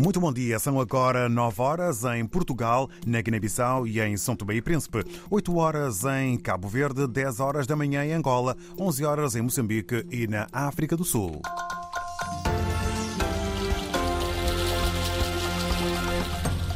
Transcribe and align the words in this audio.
Muito 0.00 0.18
bom 0.18 0.32
dia. 0.32 0.58
São 0.58 0.80
agora 0.80 1.28
9 1.28 1.60
horas 1.60 2.04
em 2.04 2.24
Portugal, 2.24 2.88
na 3.06 3.20
Guiné-Bissau 3.20 3.86
e 3.86 4.00
em 4.00 4.16
São 4.16 4.34
Tomé 4.34 4.54
e 4.54 4.62
Príncipe. 4.62 5.04
8 5.28 5.54
horas 5.54 6.04
em 6.04 6.38
Cabo 6.38 6.68
Verde, 6.68 7.06
10 7.06 7.38
horas 7.38 7.66
da 7.66 7.76
manhã 7.76 8.02
em 8.02 8.14
Angola, 8.14 8.56
11 8.78 9.04
horas 9.04 9.36
em 9.36 9.42
Moçambique 9.42 10.06
e 10.10 10.26
na 10.26 10.46
África 10.52 10.96
do 10.96 11.04
Sul. 11.04 11.42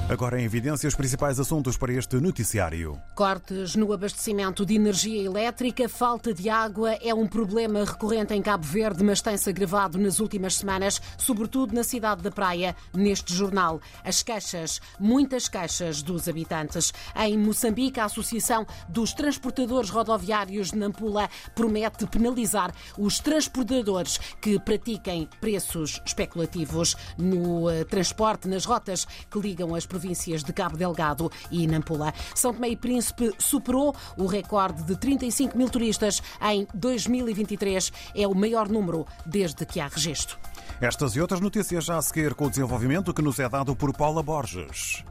Agora 0.06 0.38
em 0.38 0.44
evidência 0.44 0.86
os 0.86 0.94
principais 0.94 1.40
assuntos 1.40 1.78
para 1.78 1.90
este 1.90 2.16
noticiário. 2.16 3.00
Cortes 3.14 3.74
no 3.74 3.90
abastecimento 3.90 4.66
de 4.66 4.74
energia 4.74 5.22
elétrica, 5.22 5.88
falta 5.88 6.34
de 6.34 6.50
água 6.50 6.92
é 7.00 7.14
um 7.14 7.26
problema 7.26 7.82
recorrente 7.82 8.34
em 8.34 8.42
Cabo 8.42 8.66
Verde, 8.66 9.02
mas 9.02 9.22
tem-se 9.22 9.48
agravado 9.48 9.96
nas 9.96 10.20
últimas 10.20 10.56
semanas, 10.56 11.00
sobretudo 11.16 11.74
na 11.74 11.82
cidade 11.82 12.20
da 12.20 12.30
Praia, 12.30 12.76
neste 12.92 13.32
jornal. 13.32 13.80
As 14.04 14.22
queixas, 14.22 14.78
muitas 15.00 15.48
queixas 15.48 16.02
dos 16.02 16.28
habitantes. 16.28 16.92
Em 17.16 17.38
Moçambique, 17.38 17.98
a 17.98 18.04
Associação 18.04 18.66
dos 18.90 19.14
Transportadores 19.14 19.88
Rodoviários 19.88 20.70
de 20.70 20.76
Nampula 20.76 21.30
promete 21.54 22.06
penalizar 22.06 22.74
os 22.98 23.20
transportadores 23.20 24.18
que 24.38 24.60
pratiquem 24.60 25.26
preços 25.40 26.02
especulativos 26.04 26.94
no 27.16 27.70
eh, 27.70 27.84
transporte 27.84 28.46
nas 28.46 28.66
rotas 28.66 29.06
que 29.30 29.38
ligam 29.38 29.74
as 29.74 29.86
províncias 29.94 30.42
de 30.42 30.52
Cabo 30.52 30.76
Delgado 30.76 31.30
e 31.52 31.68
Nampula. 31.68 32.12
São 32.34 32.52
Tomé 32.52 32.70
e 32.70 32.76
Príncipe 32.76 33.32
superou 33.38 33.94
o 34.16 34.26
recorde 34.26 34.82
de 34.82 34.96
35 34.96 35.56
mil 35.56 35.70
turistas 35.70 36.20
em 36.42 36.66
2023. 36.74 37.92
É 38.12 38.26
o 38.26 38.34
maior 38.34 38.68
número 38.68 39.06
desde 39.24 39.64
que 39.64 39.78
há 39.78 39.86
registro. 39.86 40.36
Estas 40.80 41.14
e 41.14 41.20
outras 41.20 41.40
notícias 41.40 41.84
já 41.84 41.96
a 41.96 42.02
seguir 42.02 42.34
com 42.34 42.46
o 42.46 42.50
desenvolvimento 42.50 43.14
que 43.14 43.22
nos 43.22 43.38
é 43.38 43.48
dado 43.48 43.76
por 43.76 43.96
Paula 43.96 44.22
Borges. 44.22 45.04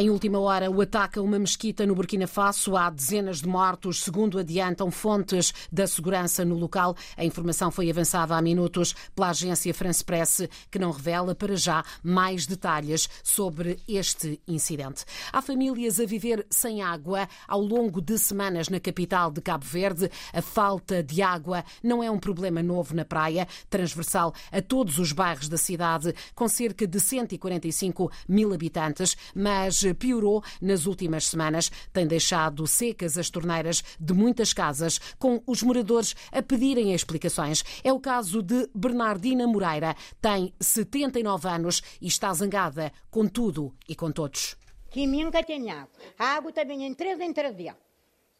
Em 0.00 0.08
última 0.08 0.38
hora, 0.38 0.70
o 0.70 0.80
ataque 0.80 1.18
a 1.18 1.22
uma 1.22 1.38
mesquita 1.38 1.84
no 1.84 1.94
Burkina 1.94 2.26
Faso. 2.26 2.74
Há 2.74 2.88
dezenas 2.88 3.42
de 3.42 3.46
mortos, 3.46 4.02
segundo 4.02 4.38
adiantam 4.38 4.90
fontes 4.90 5.52
da 5.70 5.86
segurança 5.86 6.42
no 6.42 6.54
local. 6.54 6.96
A 7.18 7.22
informação 7.22 7.70
foi 7.70 7.90
avançada 7.90 8.34
há 8.34 8.40
minutos 8.40 8.94
pela 9.14 9.28
agência 9.28 9.74
France 9.74 10.02
Press, 10.02 10.48
que 10.70 10.78
não 10.78 10.90
revela 10.90 11.34
para 11.34 11.54
já 11.54 11.84
mais 12.02 12.46
detalhes 12.46 13.10
sobre 13.22 13.78
este 13.86 14.40
incidente. 14.48 15.04
Há 15.30 15.42
famílias 15.42 16.00
a 16.00 16.06
viver 16.06 16.46
sem 16.48 16.80
água 16.80 17.28
ao 17.46 17.60
longo 17.60 18.00
de 18.00 18.16
semanas 18.16 18.70
na 18.70 18.80
capital 18.80 19.30
de 19.30 19.42
Cabo 19.42 19.66
Verde. 19.66 20.10
A 20.32 20.40
falta 20.40 21.02
de 21.02 21.20
água 21.20 21.62
não 21.82 22.02
é 22.02 22.10
um 22.10 22.18
problema 22.18 22.62
novo 22.62 22.94
na 22.94 23.04
praia, 23.04 23.46
transversal 23.68 24.32
a 24.50 24.62
todos 24.62 24.98
os 24.98 25.12
bairros 25.12 25.46
da 25.46 25.58
cidade, 25.58 26.14
com 26.34 26.48
cerca 26.48 26.86
de 26.86 26.98
145 26.98 28.10
mil 28.26 28.54
habitantes, 28.54 29.14
mas 29.34 29.89
piorou 29.94 30.42
nas 30.60 30.86
últimas 30.86 31.26
semanas. 31.26 31.70
Tem 31.92 32.06
deixado 32.06 32.66
secas 32.66 33.18
as 33.18 33.30
torneiras 33.30 33.82
de 33.98 34.12
muitas 34.12 34.52
casas, 34.52 34.98
com 35.18 35.42
os 35.46 35.62
moradores 35.62 36.14
a 36.32 36.42
pedirem 36.42 36.92
explicações. 36.94 37.64
É 37.82 37.92
o 37.92 38.00
caso 38.00 38.42
de 38.42 38.68
Bernardina 38.74 39.46
Moreira. 39.46 39.94
Tem 40.20 40.52
79 40.60 41.48
anos 41.48 41.82
e 42.00 42.06
está 42.06 42.32
zangada 42.32 42.92
com 43.10 43.26
tudo 43.26 43.74
e 43.88 43.94
com 43.94 44.10
todos. 44.10 44.56
Que 44.90 45.06
nunca 45.06 45.42
tem 45.42 45.70
água. 45.70 45.90
A 46.18 46.36
água 46.36 46.52
também 46.52 46.84
em 46.84 46.94
três 46.94 47.20
em 47.20 47.32
três 47.32 47.56
dias. 47.56 47.76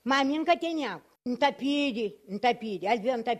Mas 0.02 0.26
nunca 0.26 0.56
tem 0.56 0.86
água. 0.86 1.04
Não 1.24 1.34
está 1.34 1.52
pide, 1.52 2.16
não 2.28 2.36
está 2.36 2.54
pide. 2.54 2.86
Às 2.86 3.00
vezes 3.00 3.12
não 3.12 3.20
está. 3.20 3.32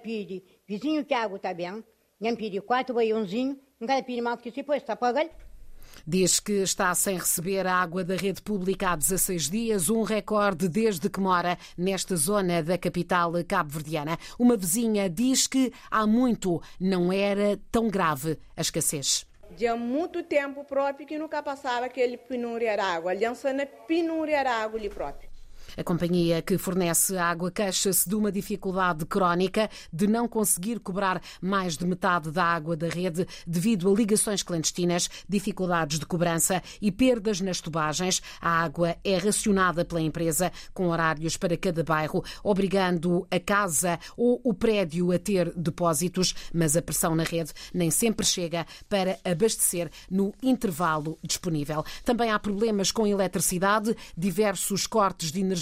Vizinho 0.67 1.05
que 1.05 1.15
a 1.15 1.23
água 1.25 1.37
está 1.37 1.53
bem. 1.53 1.83
Não 2.21 2.37
pide 2.37 2.61
quatro 2.61 2.95
baiãozinhos. 2.95 3.57
Não 3.81 3.89
quer 3.89 4.03
pedir 4.05 4.21
mais 4.21 4.41
que 4.41 4.51
se 4.51 4.63
pôs, 4.63 4.77
está 4.83 4.95
pagando. 4.95 5.31
Diz 6.07 6.41
que 6.41 6.63
está 6.63 6.95
sem 6.95 7.17
receber 7.17 7.67
a 7.67 7.75
água 7.75 8.03
da 8.03 8.17
rede 8.17 8.43
pública 8.43 8.91
há 8.91 8.97
16 8.97 9.51
dias, 9.51 9.91
um 9.91 10.03
recorde 10.03 10.69
desde 10.69 11.09
que 11.09 11.21
mora 11.21 11.59
nesta 11.77 12.17
zona 12.17 12.63
da 12.63 12.77
capital 12.77 13.33
cabo-verdiana. 13.47 14.19
Uma 14.39 14.57
vizinha 14.57 15.09
diz 15.09 15.47
que 15.47 15.73
há 15.91 16.07
muito 16.07 16.61
não 16.79 17.13
era 17.13 17.59
tão 17.71 17.89
grave 17.89 18.39
a 18.57 18.61
escassez. 18.61 19.27
De 19.57 19.73
muito 19.75 20.23
tempo 20.23 20.65
próprio 20.65 21.07
que 21.07 21.19
nunca 21.19 21.43
passava 21.43 21.87
aquele 21.87 22.17
penúria 22.17 22.75
de 22.75 22.81
água. 22.83 23.11
Aliança 23.11 23.53
na 23.53 23.67
penúria 23.67 24.43
de 24.43 24.49
água 24.49 24.79
ali 24.79 24.89
próprio. 24.89 25.30
A 25.77 25.85
companhia 25.85 26.43
que 26.43 26.59
fornece 26.59 27.17
água 27.17 27.51
queixa-se 27.51 28.09
de 28.09 28.15
uma 28.15 28.33
dificuldade 28.33 29.07
crónica 29.07 29.71
de 29.93 30.07
não 30.07 30.27
conseguir 30.27 30.81
cobrar 30.81 31.23
mais 31.41 31.77
de 31.77 31.87
metade 31.87 32.31
da 32.31 32.45
água 32.45 32.77
da 32.77 32.89
rede 32.89 33.27
devido 33.47 33.91
a 33.91 33.95
ligações 33.95 34.43
clandestinas, 34.43 35.09
dificuldades 35.29 35.99
de 35.99 36.07
cobrança 36.07 36.63
e 36.81 36.91
perdas 36.91 37.41
nas 37.41 37.61
tubagens. 37.61 38.21
A 38.41 38.63
água 38.63 38.97
é 39.05 39.17
racionada 39.17 39.85
pela 39.85 40.01
empresa 40.01 40.53
com 40.75 40.89
horários 40.89 41.37
para 41.37 41.57
cada 41.57 41.85
bairro, 41.85 42.25
obrigando 42.43 43.27
a 43.31 43.39
casa 43.39 43.99
ou 44.17 44.41
o 44.43 44.53
prédio 44.53 45.13
a 45.13 45.19
ter 45.19 45.53
depósitos, 45.55 46.35
mas 46.53 46.77
a 46.77 46.83
pressão 46.83 47.15
na 47.15 47.23
rede 47.23 47.53
nem 47.73 47.91
sempre 47.91 48.27
chega 48.27 48.67
para 48.89 49.19
abastecer 49.25 49.91
no 50.11 50.33
intervalo 50.43 51.19
disponível. 51.23 51.85
Também 52.05 52.31
há 52.31 52.39
problemas 52.39 52.91
com 52.91 53.07
eletricidade, 53.07 53.97
diversos 54.17 54.87
cortes 54.87 55.31
de 55.31 55.41
energia 55.41 55.60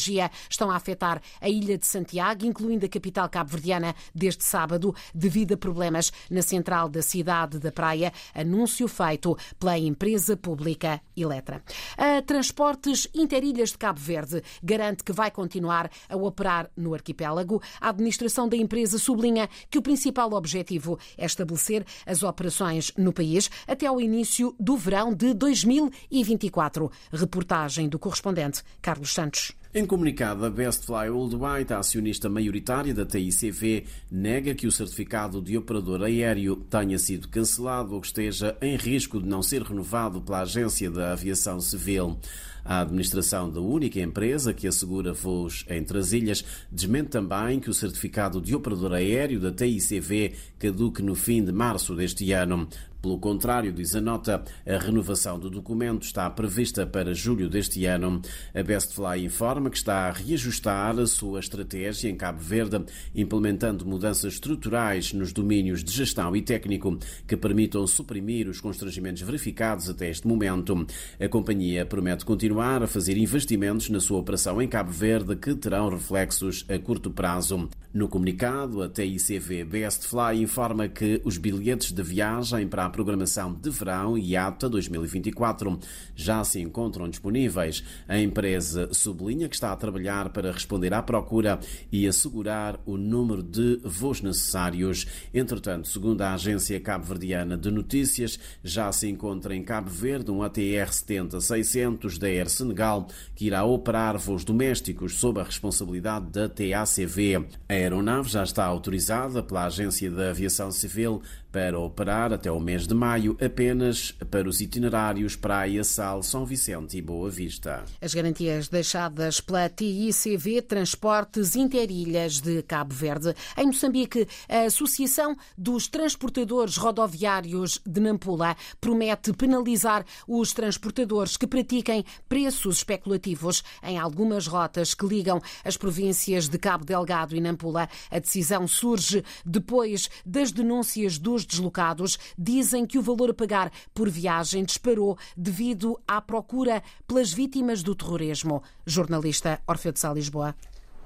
estão 0.49 0.71
a 0.71 0.77
afetar 0.77 1.21
a 1.41 1.49
ilha 1.49 1.77
de 1.77 1.87
Santiago, 1.87 2.47
incluindo 2.47 2.87
a 2.87 2.89
capital 2.89 3.29
cabo-verdiana, 3.29 3.95
desde 4.15 4.45
sábado, 4.45 4.95
devido 5.15 5.55
a 5.55 5.57
problemas 5.57 6.13
na 6.31 6.43
central 6.43 6.89
da 6.89 7.03
cidade 7.03 7.59
da 7.59 7.73
Praia, 7.73 8.13
anúncio 8.35 8.87
feito 8.89 9.37
pela 9.59 9.79
empresa 9.79 10.37
pública 10.37 11.01
Eletra. 11.17 11.63
A 11.97 12.23
Transportes 12.23 13.09
Interilhas 13.15 13.71
de 13.71 13.79
Cabo 13.79 14.01
Verde 14.01 14.43
garante 14.63 15.03
que 15.03 15.13
vai 15.13 15.31
continuar 15.31 15.91
a 16.09 16.17
operar 16.17 16.71
no 16.77 16.95
arquipélago. 16.95 17.63
A 17.81 17.91
administração 17.91 18.49
da 18.49 18.57
empresa 18.57 18.99
sublinha 18.99 19.49
que 19.71 19.79
o 19.79 19.83
principal 19.83 20.33
objetivo 20.33 20.99
é 21.17 21.25
estabelecer 21.25 21.85
as 22.07 22.23
operações 22.23 22.93
no 22.97 23.13
país 23.13 23.51
até 23.67 23.87
ao 23.87 24.01
início 24.01 24.55
do 24.59 24.77
verão 24.77 25.13
de 25.15 25.35
2024. 25.35 26.91
Reportagem 27.13 27.89
do 27.89 27.99
correspondente 27.99 28.63
Carlos 28.81 29.13
Santos. 29.13 29.58
Em 29.75 29.85
comunicado, 29.85 30.47
a 30.47 30.51
Bestfly 30.51 31.11
Worldwide, 31.11 31.75
a 31.75 31.81
acionista 31.81 32.27
maioritária 32.27 32.95
da 32.95 33.05
TICV, 33.05 33.85
nega 34.11 34.55
que 34.55 34.67
o 34.67 34.73
certificado 34.73 35.43
de 35.43 35.59
operador 35.59 36.03
aéreo 36.03 36.57
tenha 36.57 36.99
sido 36.99 37.29
cancelado 37.29 37.95
ou 37.95 38.01
que 38.01 38.07
esteja 38.07 38.57
em 38.63 38.77
risco 38.77 39.21
de 39.21 39.29
não 39.29 39.43
ser 39.43 39.61
renovado 39.61 40.23
pela 40.23 40.41
Agência 40.41 40.91
da 40.91 41.13
Aviação 41.13 41.61
Civil. 41.61 42.19
A 42.65 42.81
administração 42.81 43.51
da 43.51 43.61
única 43.61 44.01
empresa 44.01 44.55
que 44.55 44.67
assegura 44.67 45.13
voos 45.13 45.67
entre 45.69 45.99
as 45.99 46.13
ilhas 46.13 46.45
desmente 46.71 47.11
também 47.11 47.61
que 47.61 47.69
o 47.69 47.75
certificado 47.75 48.41
de 48.41 48.55
operador 48.55 48.95
aéreo 48.95 49.39
da 49.39 49.53
TICV 49.53 50.33
caduque 50.59 51.03
no 51.03 51.15
fim 51.15 51.45
de 51.45 51.53
março 51.53 51.95
deste 51.95 52.33
ano. 52.33 52.69
Pelo 53.01 53.17
contrário, 53.17 53.73
diz 53.73 53.95
a 53.95 54.01
nota, 54.01 54.43
a 54.67 54.77
renovação 54.77 55.39
do 55.39 55.49
documento 55.49 56.03
está 56.03 56.29
prevista 56.29 56.85
para 56.85 57.15
julho 57.15 57.49
deste 57.49 57.85
ano. 57.87 58.21
A 58.53 58.61
Bestfly 58.61 59.25
informa 59.25 59.71
que 59.71 59.77
está 59.77 60.09
a 60.09 60.13
reajustar 60.13 60.99
a 60.99 61.07
sua 61.07 61.39
estratégia 61.39 62.11
em 62.11 62.17
Cabo 62.17 62.41
Verde, 62.41 62.85
implementando 63.15 63.87
mudanças 63.87 64.35
estruturais 64.35 65.13
nos 65.13 65.33
domínios 65.33 65.85
de 65.85 65.93
gestão 65.93 66.35
e 66.35 66.43
técnico 66.43 66.99
que 67.25 67.37
permitam 67.37 67.87
suprimir 67.87 68.49
os 68.49 68.61
constrangimentos 68.61 69.23
verificados 69.23 69.89
até 69.89 70.11
este 70.11 70.27
momento. 70.27 70.85
A 71.21 71.29
companhia 71.29 71.87
promete 71.87 72.25
continuar 72.25 72.83
a 72.83 72.89
fazer 72.89 73.17
investimentos 73.17 73.89
na 73.91 74.01
sua 74.01 74.19
operação 74.19 74.61
em 74.61 74.67
Cabo 74.67 74.91
Verde 74.91 75.37
que 75.37 75.55
terão 75.55 75.89
reflexos 75.89 76.67
a 76.69 76.77
curto 76.81 77.13
prazo. 77.13 77.69
No 77.95 78.09
comunicado, 78.09 78.83
a 78.83 78.89
TICV 78.89 79.65
Bestfly 79.65 80.43
informa 80.43 80.89
que 80.89 81.23
os 81.25 81.39
bilhetes 81.39 81.91
de 81.91 82.03
viagem 82.03 82.69
para 82.69 82.88
programação 82.89 83.53
de 83.55 83.71
verão 83.71 84.17
e 84.17 84.37
ATA 84.37 84.69
2024 84.69 85.79
já 86.15 86.43
se 86.45 86.61
encontram 86.61 87.09
disponíveis. 87.09 87.85
A 88.07 88.19
empresa 88.19 88.89
sublinha 88.93 89.49
que 89.49 89.55
está 89.55 89.73
a 89.73 89.77
trabalhar 89.77 90.31
para 90.31 90.53
responder 90.53 90.93
à 90.95 91.03
procura 91.03 91.59
e 91.91 92.07
assegurar 92.07 92.81
o 92.85 92.97
número 92.97 93.43
de 93.43 93.81
voos 93.85 94.21
necessários. 94.21 95.07
Entretanto, 95.33 95.89
segundo 95.89 96.23
a 96.23 96.35
agência 96.35 96.79
cabo-verdiana 96.81 97.57
de 97.57 97.71
notícias, 97.71 98.39
já 98.63 98.91
se 98.93 99.09
encontra 99.09 99.55
em 99.55 99.63
Cabo 99.63 99.91
Verde 99.91 100.31
um 100.31 100.43
ATR 100.43 100.91
70-600 100.91 102.19
da 102.19 102.27
Air 102.27 102.49
Senegal 102.49 103.09
que 103.35 103.47
irá 103.47 103.65
operar 103.65 104.19
voos 104.19 104.45
domésticos 104.45 105.15
sob 105.15 105.41
a 105.41 105.45
responsabilidade 105.45 106.27
da 106.31 106.49
TACV. 106.49 107.47
A 107.69 107.73
aeronave 107.73 108.29
já 108.29 108.43
está 108.43 108.65
autorizada 108.65 109.43
pela 109.43 109.67
Agência 109.67 110.11
da 110.11 110.31
Aviação 110.31 110.71
Civil 110.71 111.23
para 111.53 111.79
operar 111.79 112.33
até 112.33 112.51
o 112.51 112.59
mês 112.59 112.79
10 112.79 112.87
de 112.87 112.95
maio, 112.95 113.37
apenas 113.45 114.13
para 114.31 114.49
os 114.49 114.61
itinerários 114.61 115.35
Praia, 115.35 115.83
Sal, 115.83 116.23
São 116.23 116.47
Vicente 116.47 116.97
e 116.97 117.03
Boa 117.03 117.29
Vista. 117.29 117.85
As 118.01 118.15
garantias 118.15 118.69
deixadas 118.69 119.41
pela 119.41 119.69
TICV 119.69 120.63
Transportes 120.63 121.57
Interilhas 121.57 122.41
de 122.41 122.63
Cabo 122.63 122.95
Verde. 122.95 123.35
Em 123.57 123.67
Moçambique, 123.67 124.29
a 124.49 124.67
Associação 124.67 125.37
dos 125.57 125.89
Transportadores 125.89 126.77
Rodoviários 126.77 127.81
de 127.85 128.01
Nampula 128.01 128.57
promete 128.81 129.33
penalizar 129.33 130.05
os 130.29 130.53
transportadores 130.53 131.37
que 131.37 131.47
pratiquem 131.47 132.05
preços 132.29 132.77
especulativos 132.77 133.65
em 133.83 133.99
algumas 133.99 134.47
rotas 134.47 134.95
que 134.95 135.07
ligam 135.07 135.41
as 135.65 135.77
províncias 135.77 136.49
de 136.49 136.59
Cabo 136.59 136.85
Delgado 136.85 137.35
e 137.35 137.41
Nampula. 137.41 137.89
A 138.09 138.19
decisão 138.21 138.69
surge 138.69 139.25
depois 139.45 140.09
das 140.25 140.53
denúncias 140.53 141.19
dos 141.19 141.38
deslocados. 141.45 142.19
Dizem 142.37 142.87
que 142.87 142.99
o 142.99 143.03
valor 143.03 143.31
a 143.31 143.35
pagar 143.35 143.71
por 143.95 144.09
viagem 144.09 144.65
disparou 144.65 145.19
devido 145.37 145.99
à 146.07 146.21
procura 146.21 146.83
pelas 147.07 147.33
vítimas 147.33 147.83
do 147.83 147.95
terrorismo. 147.95 148.63
Jornalista 148.87 149.61
Orfeu 149.67 149.93
de 149.93 150.01
Sá, 150.01 150.13
Lisboa. 150.13 150.55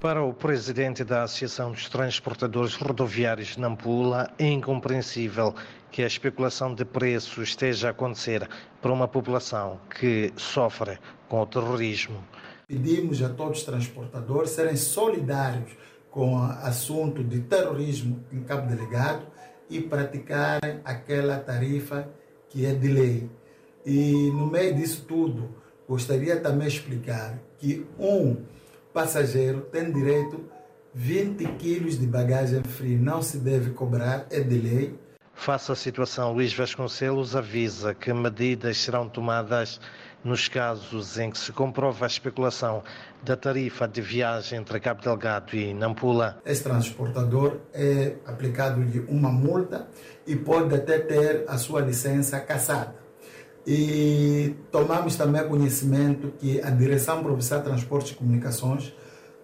Para 0.03 0.21
o 0.21 0.35
presidente 0.35 1.05
da 1.05 1.23
Associação 1.23 1.71
dos 1.71 1.89
Transportadores 1.89 2.75
Rodoviários 2.75 3.55
de 3.55 3.61
Nampula, 3.61 4.33
é 4.37 4.49
incompreensível 4.49 5.55
que 5.93 6.03
a 6.03 6.07
especulação 6.09 6.75
de 6.75 6.85
preços 6.85 7.51
esteja 7.51 7.87
a 7.87 7.91
acontecer 7.93 8.49
para 8.81 8.93
uma 8.93 9.07
população 9.07 9.79
que 10.01 10.33
sofre 10.37 10.99
com 11.29 11.43
o 11.43 11.47
terrorismo. 11.47 12.17
Pedimos 12.67 13.23
a 13.23 13.29
todos 13.29 13.59
os 13.59 13.65
transportadores 13.65 14.51
serem 14.51 14.75
solidários 14.75 15.71
com 16.11 16.35
o 16.35 16.43
assunto 16.43 17.23
de 17.23 17.41
terrorismo 17.41 18.25
em 18.33 18.43
Cabo 18.43 18.69
Delegado 18.69 19.27
e 19.77 19.81
praticarem 19.81 20.81
aquela 20.85 21.39
tarifa 21.39 22.09
que 22.49 22.67
é 22.67 22.75
de 22.75 22.89
lei. 22.89 23.31
E 23.85 24.31
no 24.31 24.47
meio 24.47 24.75
disso 24.75 25.05
tudo, 25.09 25.49
gostaria 25.89 26.39
também 26.39 26.69
de 26.69 26.75
explicar 26.75 27.39
que 27.59 27.87
um 27.99 28.37
passageiro 28.93 29.63
tem 29.63 29.91
direito 29.91 30.45
20 30.95 31.45
quilos 31.57 31.99
de 31.99 32.07
bagagem 32.07 32.63
fria, 32.63 32.99
não 32.99 33.23
se 33.23 33.39
deve 33.39 33.71
cobrar, 33.71 34.27
é 34.31 34.41
de 34.41 34.59
lei. 34.59 34.95
Face 35.35 35.73
à 35.73 35.75
situação, 35.75 36.33
Luís 36.33 36.55
Vasconcelos 36.55 37.35
avisa 37.35 37.95
que 37.95 38.13
medidas 38.13 38.79
serão 38.79 39.09
tomadas 39.09 39.81
nos 40.25 40.47
casos 40.49 41.19
em 41.19 41.31
que 41.31 41.39
se 41.39 41.53
comprova 41.53 42.05
a 42.05 42.09
especulação 42.09 42.83
da 43.23 43.37
tarifa 43.37 43.89
de 43.89 44.01
viagem 44.01 44.61
entre 44.61 44.79
Cabo 44.79 45.03
Delgado 45.03 45.57
e 45.57 45.75
Nampula. 45.75 46.41
Esse 46.47 46.63
transportador 46.63 47.59
é 47.73 48.15
aplicado-lhe 48.25 49.05
uma 49.09 49.31
multa 49.31 49.89
e 50.27 50.37
pode 50.37 50.75
até 50.75 50.99
ter 50.99 51.45
a 51.49 51.59
sua 51.59 51.81
licença 51.81 52.39
cassada. 52.39 52.95
E 53.67 54.55
tomamos 54.71 55.17
também 55.17 55.47
conhecimento 55.49 56.33
que 56.39 56.61
a 56.61 56.71
Direção 56.71 57.23
Provincial 57.23 57.61
de 57.61 57.67
Transportes 57.67 58.13
e 58.13 58.15
Comunicações 58.15 58.93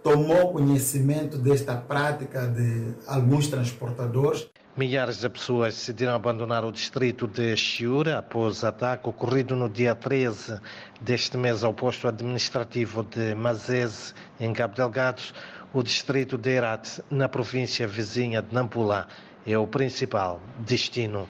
tomou 0.03 0.53
conhecimento 0.53 1.39
desta 1.39 1.77
prática 1.77 2.47
de 2.47 2.95
alguns 3.07 3.49
transportadores. 3.49 4.49
Milhares 4.79 5.19
de 5.19 5.29
pessoas 5.29 5.75
decidiram 5.75 6.15
abandonar 6.15 6.65
o 6.65 6.71
distrito 6.71 7.27
de 7.27 7.57
Chiura 7.57 8.19
após 8.19 8.63
ataque 8.63 9.09
ocorrido 9.09 9.57
no 9.57 9.69
dia 9.69 9.93
13 9.93 10.61
deste 11.01 11.37
mês 11.37 11.65
ao 11.65 11.75
posto 11.75 12.07
administrativo 12.07 13.03
de 13.03 13.35
Mazese, 13.35 14.15
em 14.39 14.53
Cabo 14.53 14.77
Delgado. 14.77 15.21
O 15.75 15.83
distrito 15.83 16.39
de 16.39 16.51
Herat, 16.51 17.03
na 17.11 17.29
província 17.29 17.89
vizinha 17.89 18.41
de 18.41 18.55
Nampula, 18.55 19.09
é 19.45 19.59
o 19.59 19.67
principal 19.67 20.41
destino. 20.61 21.28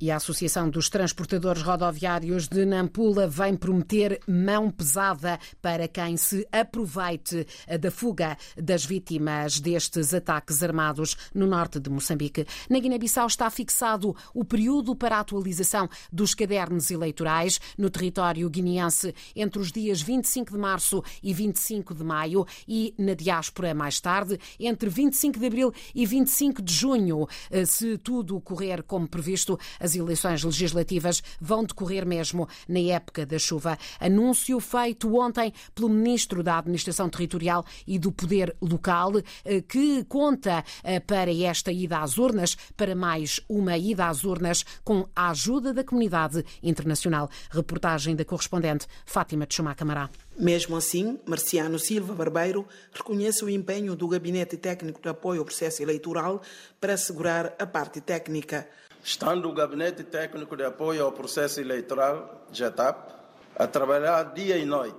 E 0.00 0.12
a 0.12 0.16
Associação 0.16 0.70
dos 0.70 0.88
Transportadores 0.88 1.60
Rodoviários 1.60 2.46
de 2.46 2.64
Nampula 2.64 3.26
vem 3.26 3.56
prometer 3.56 4.20
mão 4.28 4.70
pesada 4.70 5.40
para 5.60 5.88
quem 5.88 6.16
se 6.16 6.46
aproveite 6.52 7.44
da 7.80 7.90
fuga 7.90 8.38
das 8.56 8.84
vítimas 8.84 9.58
destes 9.58 10.14
ataques 10.14 10.62
armados 10.62 11.16
no 11.34 11.48
norte 11.48 11.80
de 11.80 11.90
Moçambique. 11.90 12.46
Na 12.70 12.78
Guiné-Bissau 12.78 13.26
está 13.26 13.50
fixado 13.50 14.14
o 14.32 14.44
período 14.44 14.94
para 14.94 15.16
a 15.16 15.20
atualização 15.20 15.88
dos 16.12 16.32
cadernos 16.32 16.92
eleitorais 16.92 17.60
no 17.76 17.90
território 17.90 18.48
guineense 18.48 19.12
entre 19.34 19.60
os 19.60 19.72
dias 19.72 20.00
25 20.00 20.52
de 20.52 20.58
março 20.58 21.02
e 21.20 21.34
25 21.34 21.92
de 21.92 22.04
maio 22.04 22.46
e 22.68 22.94
na 22.96 23.14
diáspora 23.14 23.74
mais 23.74 24.00
tarde, 24.00 24.38
entre 24.60 24.88
25 24.88 25.40
de 25.40 25.46
abril 25.46 25.72
e 25.92 26.06
25 26.06 26.62
de 26.62 26.72
junho. 26.72 27.26
Se 27.66 27.98
tudo 27.98 28.40
correr 28.40 28.84
como 28.84 29.08
previsto, 29.08 29.58
as 29.88 29.96
eleições 29.96 30.44
legislativas 30.44 31.22
vão 31.40 31.64
decorrer 31.64 32.04
mesmo 32.04 32.46
na 32.68 32.78
época 32.78 33.24
da 33.24 33.38
chuva. 33.38 33.78
Anúncio 33.98 34.60
feito 34.60 35.18
ontem 35.18 35.52
pelo 35.74 35.88
Ministro 35.88 36.42
da 36.42 36.58
Administração 36.58 37.08
Territorial 37.08 37.64
e 37.86 37.98
do 37.98 38.12
Poder 38.12 38.54
Local, 38.60 39.12
eh, 39.44 39.62
que 39.62 40.04
conta 40.04 40.62
eh, 40.84 41.00
para 41.00 41.32
esta 41.32 41.72
ida 41.72 42.00
às 42.00 42.18
urnas, 42.18 42.54
para 42.76 42.94
mais 42.94 43.40
uma 43.48 43.78
ida 43.78 44.08
às 44.08 44.24
urnas, 44.24 44.62
com 44.84 45.08
a 45.16 45.30
ajuda 45.30 45.72
da 45.72 45.82
comunidade 45.82 46.44
internacional. 46.62 47.30
Reportagem 47.50 48.14
da 48.14 48.24
correspondente 48.26 48.86
Fátima 49.06 49.46
de 49.46 49.54
Chumá 49.54 49.74
Camará. 49.74 50.10
Mesmo 50.38 50.76
assim, 50.76 51.18
Marciano 51.26 51.78
Silva 51.78 52.14
Barbeiro 52.14 52.66
reconhece 52.92 53.44
o 53.44 53.48
empenho 53.48 53.96
do 53.96 54.06
Gabinete 54.06 54.56
Técnico 54.56 55.00
de 55.00 55.08
Apoio 55.08 55.40
ao 55.40 55.46
Processo 55.46 55.82
Eleitoral 55.82 56.42
para 56.78 56.92
assegurar 56.92 57.56
a 57.58 57.66
parte 57.66 58.00
técnica. 58.00 58.68
Estando 59.02 59.48
o 59.48 59.52
Gabinete 59.52 60.02
Técnico 60.02 60.56
de 60.56 60.64
Apoio 60.64 61.04
ao 61.04 61.12
Processo 61.12 61.60
Eleitoral, 61.60 62.46
GETAP, 62.52 63.14
a 63.56 63.66
trabalhar 63.66 64.34
dia 64.34 64.58
e 64.58 64.64
noite, 64.64 64.96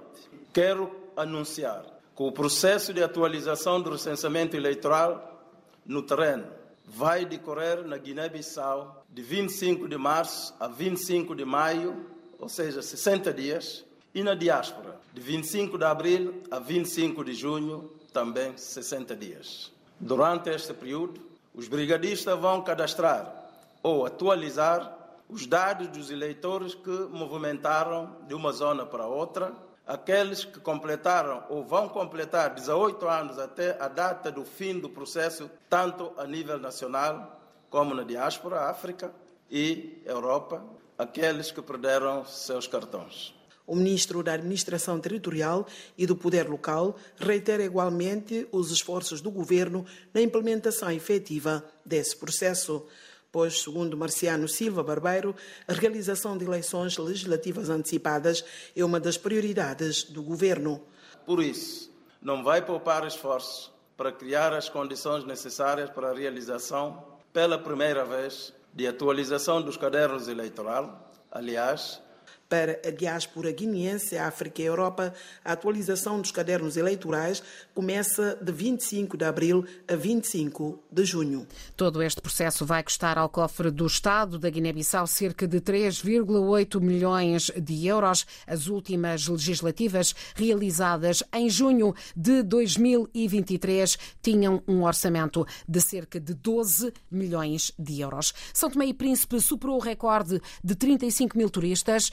quero 0.54 1.12
anunciar 1.16 1.84
que 2.16 2.24
o 2.24 2.32
processo 2.32 2.94
de 2.94 3.04
atualização 3.04 3.82
do 3.82 3.92
recenseamento 3.92 4.56
eleitoral 4.56 5.44
no 5.86 6.02
terreno 6.02 6.48
vai 6.86 7.24
decorrer 7.24 7.86
na 7.86 7.98
Guiné-Bissau 7.98 9.06
de 9.10 9.22
25 9.22 9.88
de 9.88 9.98
março 9.98 10.56
a 10.60 10.68
25 10.68 11.36
de 11.36 11.46
maio, 11.46 12.06
ou 12.40 12.50
seja, 12.50 12.82
60 12.82 13.32
dias, 13.34 13.86
e 14.14 14.24
na 14.24 14.34
diáspora 14.34 14.98
de 15.14 15.22
25 15.22 15.78
de 15.78 15.86
abril 15.86 16.42
a 16.50 16.58
25 16.58 17.24
de 17.24 17.34
junho, 17.34 17.92
também 18.12 18.58
60 18.58 19.16
dias. 19.16 19.72
Durante 20.00 20.50
este 20.50 20.74
período, 20.74 21.22
os 21.54 21.68
brigadistas 21.68 22.40
vão 22.40 22.62
cadastrar 22.62 23.39
ou 23.82 24.06
atualizar 24.06 24.98
os 25.30 25.46
dados 25.46 25.88
dos 25.88 26.10
eleitores 26.10 26.74
que 26.74 26.90
movimentaram 26.90 28.18
de 28.28 28.34
uma 28.34 28.52
zona 28.52 28.86
para 28.86 29.06
outra, 29.06 29.54
aqueles 29.86 30.44
que 30.44 30.60
completaram 30.60 31.44
ou 31.50 31.64
vão 31.64 31.88
completar 31.88 32.54
18 32.54 33.08
anos 33.08 33.40
até 33.40 33.76
a 33.82 33.88
data 33.88 34.32
do 34.32 34.44
fim 34.44 34.80
do 34.80 34.90
processo, 34.90 35.50
tanto 35.70 36.12
a 36.18 36.26
nível 36.26 36.60
nacional 36.60 37.40
como 37.70 37.94
na 37.94 38.04
diáspora, 38.04 38.70
África 38.70 39.12
e 39.50 40.02
Europa, 40.06 40.64
aqueles 40.98 41.52
que 41.52 41.62
perderam 41.62 42.26
seus 42.26 42.68
cartões. 42.68 43.34
O 43.66 43.76
ministro 43.76 44.24
da 44.24 44.34
Administração 44.34 45.00
Territorial 45.00 45.68
e 45.96 46.08
do 46.08 46.16
Poder 46.16 46.50
Local 46.50 46.96
reitera 47.18 47.64
igualmente 47.64 48.48
os 48.52 48.72
esforços 48.72 49.22
do 49.22 49.30
governo 49.30 49.86
na 50.12 50.22
implementação 50.22 50.90
efetiva 50.92 51.64
desse 51.86 52.16
processo 52.16 52.88
pois, 53.32 53.62
segundo 53.62 53.98
Marciano 53.98 54.48
Silva 54.48 54.84
Barbeiro, 54.84 55.36
a 55.68 55.74
realização 55.74 56.38
de 56.38 56.46
eleições 56.46 56.98
legislativas 56.98 57.70
antecipadas 57.70 58.44
é 58.76 58.84
uma 58.84 59.00
das 59.00 59.18
prioridades 59.18 60.04
do 60.04 60.24
governo. 60.24 60.82
Por 61.26 61.42
isso, 61.42 61.92
não 62.22 62.44
vai 62.44 62.66
poupar 62.66 63.06
esforços 63.06 63.72
para 63.96 64.12
criar 64.12 64.54
as 64.54 64.70
condições 64.70 65.26
necessárias 65.26 65.90
para 65.90 66.12
a 66.12 66.14
realização, 66.14 67.04
pela 67.32 67.58
primeira 67.58 68.06
vez, 68.06 68.54
de 68.74 68.88
atualização 68.88 69.62
dos 69.62 69.78
cadernos 69.78 70.28
eleitorais. 70.28 70.90
Aliás, 71.32 72.02
para 72.50 72.80
a 72.84 72.90
diáspora 72.90 73.52
guineense, 73.52 74.18
África 74.18 74.62
e 74.62 74.66
Europa, 74.66 75.14
a 75.46 75.54
atualização 75.54 76.20
dos 76.20 76.32
cadernos 76.32 76.76
eleitorais 76.76 77.44
começa 77.76 78.38
de 78.42 78.52
25 78.52 79.16
de 79.16 79.24
abril 79.24 79.64
a 79.88 79.96
25 79.96 80.84
de 80.92 81.06
junho. 81.06 81.48
Todo 81.78 82.02
este 82.02 82.20
processo 82.20 82.66
vai 82.66 82.84
custar 82.84 83.20
ao 83.20 83.30
cofre 83.30 83.70
do 83.70 83.86
Estado 83.86 84.40
da 84.40 84.50
Guiné-Bissau 84.50 85.06
cerca 85.06 85.48
de 85.48 85.62
3,8 85.62 86.82
milhões 86.82 87.52
de 87.56 87.86
euros. 87.86 88.26
As 88.48 88.68
últimas 88.68 89.28
legislativas 89.28 90.16
realizadas 90.36 91.24
em 91.32 91.50
junho 91.50 91.94
de 92.16 92.42
2023 92.42 93.98
tinham 94.22 94.64
um 94.68 94.84
orçamento 94.84 95.46
de 95.68 95.80
cerca 95.80 96.20
de 96.20 96.34
12 96.34 96.92
milhões 97.12 97.72
de 97.78 98.02
euros. 98.02 98.34
São 98.52 98.72
Tomé 98.72 98.88
e 98.88 98.94
Príncipe 98.94 99.40
superou 99.40 99.78
o 99.78 99.80
recorde 99.80 100.42
de 100.64 100.76
35 100.76 101.38
mil 101.38 101.50
turistas 101.50 102.12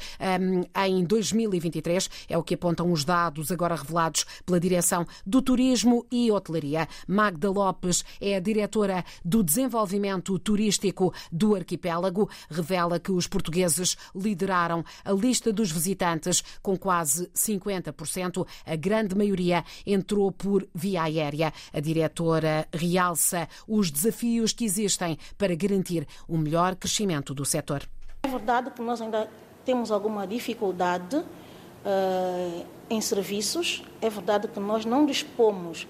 em 0.86 1.04
2023. 1.04 2.10
É 2.28 2.36
o 2.36 2.42
que 2.42 2.54
apontam 2.54 2.90
os 2.90 3.04
dados 3.04 3.50
agora 3.52 3.74
revelados 3.74 4.24
pela 4.44 4.60
Direção 4.60 5.06
do 5.24 5.40
Turismo 5.40 6.06
e 6.10 6.30
Hotelaria. 6.30 6.88
Magda 7.06 7.50
Lopes 7.50 8.04
é 8.20 8.36
a 8.36 8.40
diretora 8.40 9.04
do 9.24 9.42
Desenvolvimento 9.42 10.38
Turístico 10.38 11.12
do 11.30 11.54
Arquipélago. 11.54 12.28
Revela 12.50 12.98
que 12.98 13.12
os 13.12 13.26
portugueses 13.26 13.96
lideraram 14.14 14.84
a 15.04 15.12
lista 15.12 15.52
dos 15.52 15.70
visitantes 15.70 16.42
com 16.62 16.76
quase 16.76 17.28
50%. 17.28 18.46
A 18.64 18.76
grande 18.76 19.14
maioria 19.14 19.64
entrou 19.86 20.32
por 20.32 20.66
via 20.74 21.02
aérea. 21.02 21.52
A 21.72 21.80
diretora 21.80 22.66
realça 22.72 23.48
os 23.66 23.90
desafios 23.90 24.52
que 24.52 24.64
existem 24.64 25.18
para 25.36 25.54
garantir 25.54 26.06
o 26.28 26.36
melhor 26.36 26.74
crescimento 26.76 27.34
do 27.34 27.44
setor. 27.44 27.82
É 28.22 28.28
verdade 28.28 28.70
que 28.70 28.82
nós 28.82 29.00
ainda 29.00 29.28
temos 29.66 29.90
alguma 29.90 30.26
dificuldade 30.26 31.16
uh, 31.16 32.66
em 32.88 33.00
serviços. 33.00 33.82
É 34.00 34.08
verdade 34.08 34.46
que 34.46 34.60
nós 34.60 34.84
não 34.84 35.04
dispomos 35.04 35.86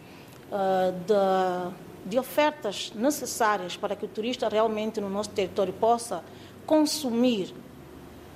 uh, 0.51 0.93
de, 1.07 2.11
de 2.11 2.19
ofertas 2.19 2.91
necessárias 2.95 3.77
para 3.77 3.95
que 3.95 4.07
o 4.07 4.09
turista 4.09 4.49
realmente 4.49 5.01
no 5.01 5.11
nosso 5.11 5.31
território 5.31 5.75
possa 5.75 6.25
consumir 6.67 7.55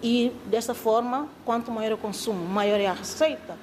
e 0.02 0.32
dessa 0.46 0.74
forma, 0.74 1.28
quanto 1.44 1.70
maior 1.70 1.94
o 1.94 1.98
consumo, 1.98 2.46
maior 2.46 2.80
é 2.80 2.86
a 2.86 2.92
receita. 2.92 3.58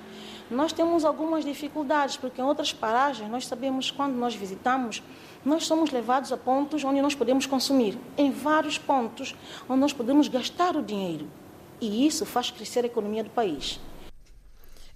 Nós 0.50 0.72
temos 0.72 1.04
algumas 1.04 1.44
dificuldades, 1.44 2.16
porque 2.16 2.40
em 2.40 2.44
outras 2.44 2.72
paragens 2.72 3.30
nós 3.30 3.46
sabemos 3.48 3.92
quando 3.92 4.16
nós 4.16 4.36
visitamos, 4.36 5.04
nós 5.44 5.66
somos 5.66 5.92
levados 5.92 6.32
a 6.32 6.38
pontos 6.38 6.84
onde 6.84 7.02
nós 7.02 7.16
podemos 7.16 7.46
consumir, 7.46 7.98
em 8.18 8.32
vários 8.32 8.78
pontos 8.78 9.36
onde 9.68 9.80
nós 9.80 9.94
podemos 9.94 10.28
gastar 10.28 10.76
o 10.76 10.82
dinheiro. 10.82 11.28
E 11.80 12.06
isso 12.08 12.26
faz 12.26 12.50
crescer 12.50 12.84
a 12.84 12.88
economia 12.88 13.24
do 13.24 13.30
país. 13.30 13.80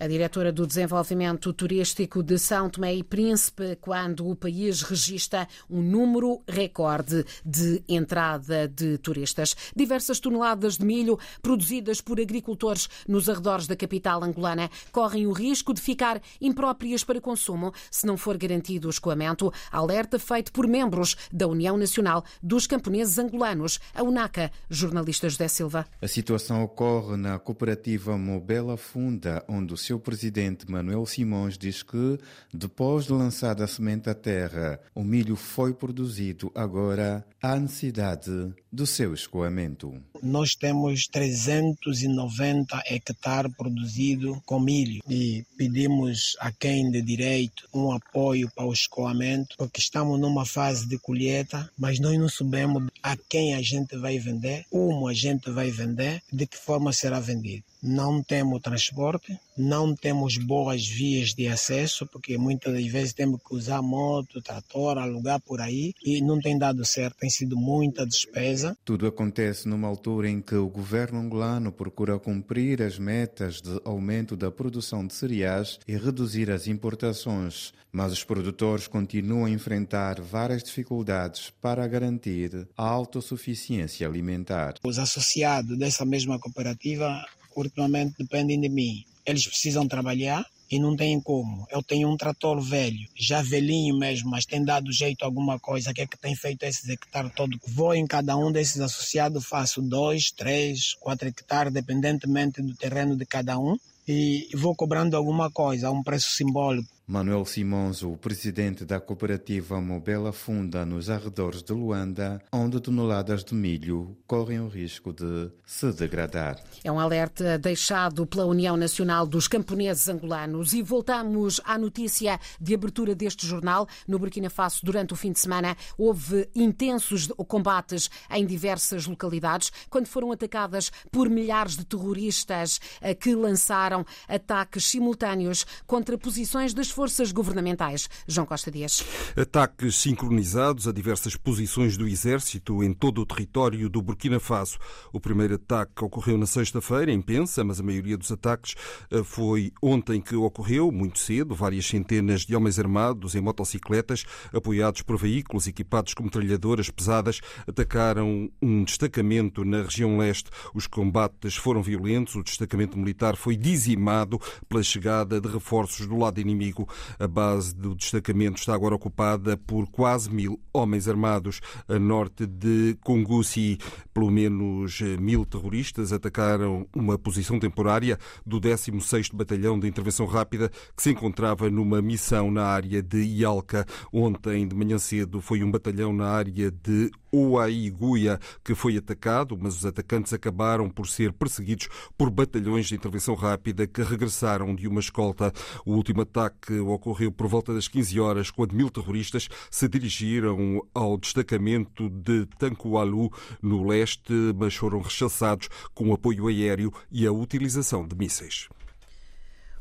A 0.01 0.07
diretora 0.07 0.51
do 0.51 0.65
Desenvolvimento 0.65 1.53
Turístico 1.53 2.23
de 2.23 2.39
São 2.39 2.71
Tomé 2.71 2.95
e 2.95 3.03
Príncipe, 3.03 3.77
quando 3.79 4.27
o 4.27 4.35
país 4.35 4.81
registra 4.81 5.47
um 5.69 5.79
número 5.79 6.41
recorde 6.47 7.23
de 7.45 7.83
entrada 7.87 8.67
de 8.67 8.97
turistas. 8.97 9.55
Diversas 9.75 10.19
toneladas 10.19 10.79
de 10.79 10.85
milho 10.87 11.19
produzidas 11.39 12.01
por 12.01 12.19
agricultores 12.19 12.89
nos 13.07 13.29
arredores 13.29 13.67
da 13.67 13.75
capital 13.75 14.23
angolana 14.23 14.71
correm 14.91 15.27
o 15.27 15.31
risco 15.31 15.71
de 15.71 15.79
ficar 15.79 16.19
impróprias 16.41 17.03
para 17.03 17.21
consumo 17.21 17.71
se 17.91 18.07
não 18.07 18.17
for 18.17 18.39
garantido 18.39 18.87
o 18.87 18.89
escoamento. 18.89 19.53
Alerta 19.71 20.17
feito 20.17 20.51
por 20.51 20.65
membros 20.65 21.15
da 21.31 21.45
União 21.47 21.77
Nacional 21.77 22.25
dos 22.41 22.65
Camponeses 22.65 23.19
Angolanos, 23.19 23.79
a 23.93 24.01
UNACA. 24.01 24.51
Jornalista 24.67 25.29
José 25.29 25.47
Silva. 25.47 25.85
A 26.01 26.07
situação 26.07 26.63
ocorre 26.63 27.17
na 27.17 27.37
cooperativa 27.37 28.17
Mobela 28.17 28.77
Funda, 28.77 29.45
onde 29.47 29.75
o 29.75 29.77
seu 29.91 29.99
presidente 29.99 30.71
Manuel 30.71 31.05
Simões 31.05 31.57
diz 31.57 31.83
que, 31.83 32.17
depois 32.53 33.07
de 33.07 33.11
lançada 33.11 33.65
a 33.65 33.67
semente 33.67 34.09
à 34.09 34.15
terra, 34.15 34.79
o 34.95 35.03
milho 35.03 35.35
foi 35.35 35.73
produzido, 35.73 36.49
agora 36.55 37.25
há 37.41 37.59
necessidade 37.59 38.53
do 38.71 38.87
seu 38.87 39.13
escoamento. 39.13 39.93
Nós 40.23 40.55
temos 40.55 41.07
390 41.07 42.83
hectares 42.85 43.53
produzidos 43.53 44.37
com 44.45 44.61
milho 44.61 45.03
e 45.09 45.43
pedimos 45.57 46.37
a 46.39 46.53
quem 46.53 46.89
de 46.89 47.01
direito 47.01 47.67
um 47.73 47.91
apoio 47.91 48.49
para 48.55 48.65
o 48.65 48.71
escoamento, 48.71 49.57
porque 49.57 49.81
estamos 49.81 50.17
numa 50.17 50.45
fase 50.45 50.87
de 50.87 50.97
colheita, 50.99 51.69
mas 51.77 51.99
nós 51.99 52.17
não 52.17 52.29
sabemos 52.29 52.87
a 53.03 53.17
quem 53.17 53.55
a 53.55 53.61
gente 53.61 53.97
vai 53.97 54.17
vender, 54.19 54.65
como 54.69 55.09
a 55.09 55.13
gente 55.13 55.51
vai 55.51 55.69
vender, 55.69 56.21
de 56.31 56.47
que 56.47 56.57
forma 56.57 56.93
será 56.93 57.19
vendido 57.19 57.65
não 57.81 58.21
temos 58.21 58.61
transporte, 58.61 59.37
não 59.57 59.95
temos 59.95 60.37
boas 60.37 60.85
vias 60.87 61.33
de 61.33 61.47
acesso, 61.47 62.05
porque 62.07 62.37
muitas 62.37 62.73
das 62.73 62.85
vezes 62.85 63.13
temos 63.13 63.41
que 63.41 63.55
usar 63.55 63.81
moto, 63.81 64.41
trator, 64.41 64.97
alugar 64.97 65.39
por 65.41 65.59
aí 65.59 65.93
e 66.03 66.21
não 66.21 66.39
tem 66.39 66.57
dado 66.57 66.85
certo, 66.85 67.17
tem 67.17 67.29
sido 67.29 67.57
muita 67.57 68.05
despesa. 68.05 68.77
Tudo 68.85 69.07
acontece 69.07 69.67
numa 69.67 69.87
altura 69.87 70.29
em 70.29 70.41
que 70.41 70.55
o 70.55 70.69
governo 70.69 71.19
angolano 71.19 71.71
procura 71.71 72.19
cumprir 72.19 72.81
as 72.81 72.99
metas 72.99 73.61
de 73.61 73.81
aumento 73.83 74.35
da 74.35 74.51
produção 74.51 75.05
de 75.05 75.13
cereais 75.13 75.79
e 75.87 75.95
reduzir 75.95 76.51
as 76.51 76.67
importações, 76.67 77.73
mas 77.91 78.11
os 78.11 78.23
produtores 78.23 78.87
continuam 78.87 79.45
a 79.45 79.49
enfrentar 79.49 80.21
várias 80.21 80.63
dificuldades 80.63 81.51
para 81.61 81.87
garantir 81.87 82.67
a 82.77 82.83
autossuficiência 82.83 84.07
alimentar. 84.07 84.75
Os 84.83 84.99
associados 84.99 85.77
dessa 85.77 86.05
mesma 86.05 86.39
cooperativa 86.39 87.25
ultimamente 87.55 88.15
dependem 88.17 88.59
de 88.59 88.69
mim. 88.69 89.03
Eles 89.25 89.47
precisam 89.47 89.87
trabalhar 89.87 90.45
e 90.71 90.79
não 90.79 90.95
têm 90.95 91.19
como. 91.19 91.67
Eu 91.69 91.83
tenho 91.83 92.09
um 92.09 92.15
trator 92.15 92.61
velho, 92.61 93.05
já 93.15 93.41
velhinho 93.41 93.97
mesmo, 93.97 94.29
mas 94.29 94.45
tem 94.45 94.63
dado 94.63 94.91
jeito 94.91 95.23
a 95.23 95.25
alguma 95.25 95.59
coisa. 95.59 95.91
O 95.91 95.93
que 95.93 96.01
é 96.01 96.07
que 96.07 96.17
tem 96.17 96.33
feito 96.33 96.63
esses 96.63 96.87
hectares 96.87 97.31
todos? 97.35 97.59
Vou 97.67 97.93
em 97.93 98.07
cada 98.07 98.37
um 98.37 98.51
desses 98.51 98.79
associados, 98.79 99.45
faço 99.45 99.81
dois, 99.81 100.31
três, 100.31 100.93
quatro 100.93 101.27
hectares, 101.27 101.73
dependentemente 101.73 102.61
do 102.61 102.73
terreno 102.75 103.17
de 103.17 103.25
cada 103.25 103.59
um. 103.59 103.77
E 104.07 104.47
vou 104.55 104.73
cobrando 104.73 105.17
alguma 105.17 105.51
coisa 105.51 105.89
a 105.89 105.91
um 105.91 106.01
preço 106.01 106.31
simbólico 106.31 106.89
Manuel 107.11 107.43
Simões, 107.43 108.03
o 108.03 108.15
presidente 108.15 108.85
da 108.85 108.97
cooperativa 108.97 109.81
Mobela 109.81 110.31
Funda 110.31 110.85
nos 110.85 111.09
arredores 111.09 111.61
de 111.61 111.73
Luanda, 111.73 112.41
onde 112.53 112.79
toneladas 112.79 113.43
de 113.43 113.53
milho 113.53 114.15
correm 114.25 114.61
o 114.61 114.69
risco 114.69 115.11
de 115.11 115.51
se 115.65 115.91
degradar. 115.91 116.63
É 116.85 116.89
um 116.89 117.01
alerta 117.01 117.59
deixado 117.59 118.25
pela 118.25 118.45
União 118.45 118.77
Nacional 118.77 119.27
dos 119.27 119.45
Camponeses 119.49 120.07
Angolanos 120.07 120.71
e 120.71 120.81
voltamos 120.81 121.59
à 121.65 121.77
notícia 121.77 122.39
de 122.61 122.73
abertura 122.73 123.13
deste 123.13 123.45
jornal. 123.45 123.89
No 124.07 124.17
Burkina 124.17 124.49
Faso, 124.49 124.79
durante 124.81 125.11
o 125.11 125.17
fim 125.17 125.33
de 125.33 125.39
semana, 125.41 125.75
houve 125.97 126.47
intensos 126.55 127.27
combates 127.45 128.09
em 128.29 128.45
diversas 128.45 129.05
localidades, 129.05 129.69
quando 129.89 130.07
foram 130.07 130.31
atacadas 130.31 130.89
por 131.11 131.29
milhares 131.29 131.75
de 131.75 131.83
terroristas 131.83 132.79
eh, 133.01 133.13
que 133.13 133.35
lançaram 133.35 134.05
ataques 134.29 134.85
simultâneos 134.85 135.65
contra 135.85 136.17
posições 136.17 136.73
das 136.73 136.89
forças 136.89 137.00
forças 137.01 137.31
governamentais. 137.31 138.07
João 138.27 138.45
Costa 138.45 138.69
Dias. 138.69 139.03
Ataques 139.35 139.95
sincronizados 139.95 140.87
a 140.87 140.91
diversas 140.91 141.35
posições 141.35 141.97
do 141.97 142.07
Exército 142.07 142.83
em 142.83 142.93
todo 142.93 143.21
o 143.21 143.25
território 143.25 143.89
do 143.89 144.03
Burkina 144.03 144.39
Faso. 144.39 144.77
O 145.11 145.19
primeiro 145.19 145.55
ataque 145.55 146.05
ocorreu 146.05 146.37
na 146.37 146.45
sexta-feira, 146.45 147.11
em 147.11 147.19
Pensa, 147.19 147.63
mas 147.63 147.79
a 147.79 147.83
maioria 147.83 148.15
dos 148.15 148.31
ataques 148.31 148.75
eh, 149.09 149.23
foi 149.23 149.73
ontem 149.81 150.21
que 150.21 150.35
ocorreu, 150.35 150.91
muito 150.91 151.17
cedo. 151.17 151.55
Várias 151.55 151.87
centenas 151.87 152.41
de 152.41 152.55
homens 152.55 152.77
armados 152.77 153.33
em 153.33 153.41
motocicletas, 153.41 154.23
apoiados 154.53 155.01
por 155.01 155.17
veículos 155.17 155.65
equipados 155.65 156.13
com 156.13 156.25
metralhadoras 156.25 156.91
pesadas, 156.91 157.41
atacaram 157.67 158.47
um 158.61 158.83
destacamento 158.83 159.65
na 159.65 159.81
região 159.81 160.19
leste. 160.19 160.51
Os 160.71 160.85
combates 160.85 161.55
foram 161.55 161.81
violentos, 161.81 162.35
o 162.35 162.43
destacamento 162.43 162.95
militar 162.95 163.35
foi 163.35 163.57
dizimado 163.57 164.39
pela 164.69 164.83
chegada 164.83 165.41
de 165.41 165.47
reforços 165.47 166.05
do 166.05 166.15
lado 166.15 166.39
inimigo. 166.39 166.80
A 167.19 167.27
base 167.27 167.75
do 167.75 167.95
destacamento 167.95 168.59
está 168.59 168.73
agora 168.73 168.95
ocupada 168.95 169.57
por 169.57 169.87
quase 169.89 170.29
mil 170.31 170.59
homens 170.73 171.07
armados. 171.07 171.61
A 171.87 171.99
norte 171.99 172.45
de 172.45 172.97
Congusi, 173.03 173.77
pelo 174.13 174.31
menos 174.31 174.99
eh, 175.01 175.17
mil 175.17 175.45
terroristas 175.45 176.11
atacaram 176.11 176.87
uma 176.95 177.17
posição 177.17 177.59
temporária 177.59 178.17
do 178.45 178.59
16º 178.59 179.35
Batalhão 179.35 179.79
de 179.79 179.87
Intervenção 179.87 180.25
Rápida 180.25 180.69
que 180.95 181.03
se 181.03 181.11
encontrava 181.11 181.69
numa 181.69 182.01
missão 182.01 182.51
na 182.51 182.65
área 182.65 183.01
de 183.01 183.21
Ialca. 183.21 183.85
Ontem 184.11 184.67
de 184.67 184.75
manhã 184.75 184.97
cedo 184.97 185.41
foi 185.41 185.63
um 185.63 185.71
batalhão 185.71 186.13
na 186.13 186.27
área 186.27 186.71
de 186.71 187.11
Uaiguia 187.33 188.39
que 188.63 188.75
foi 188.75 188.97
atacado, 188.97 189.57
mas 189.59 189.77
os 189.77 189.85
atacantes 189.85 190.33
acabaram 190.33 190.89
por 190.89 191.07
ser 191.07 191.33
perseguidos 191.33 191.87
por 192.17 192.29
batalhões 192.29 192.87
de 192.87 192.95
intervenção 192.95 193.35
rápida 193.35 193.87
que 193.87 194.01
regressaram 194.01 194.75
de 194.75 194.87
uma 194.87 194.99
escolta. 194.99 195.51
O 195.85 195.93
último 195.93 196.21
ataque 196.21 196.79
ocorreu 196.79 197.31
por 197.31 197.47
volta 197.47 197.73
das 197.73 197.87
15 197.87 198.19
horas, 198.19 198.51
quando 198.51 198.75
mil 198.75 198.89
terroristas 198.89 199.47
se 199.69 199.87
dirigiram 199.87 200.85
ao 200.93 201.17
destacamento 201.17 202.09
de 202.09 202.45
Tancualu, 202.57 203.31
no 203.61 203.87
leste, 203.87 204.33
mas 204.57 204.75
foram 204.75 205.01
rechaçados 205.01 205.69
com 205.93 206.13
apoio 206.13 206.47
aéreo 206.47 206.91
e 207.11 207.25
a 207.25 207.31
utilização 207.31 208.07
de 208.07 208.15
mísseis. 208.15 208.67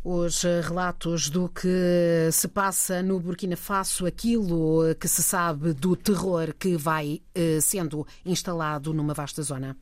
Os 0.02 0.45
relatos 0.45 1.28
do 1.28 1.47
que 1.49 2.30
se 2.33 2.49
passa 2.49 3.02
no 3.02 3.21
Burkina 3.21 3.54
Faso, 3.54 4.07
aquilo 4.07 4.95
que 4.99 5.07
se 5.07 5.23
sabe 5.23 5.75
do 5.75 5.95
terror 5.95 6.54
que 6.59 6.75
vai 6.75 7.21
eh, 7.35 7.61
sendo 7.61 8.07
instalado 8.25 8.95
numa 8.95 9.12
vasta 9.12 9.42
zona. 9.42 9.76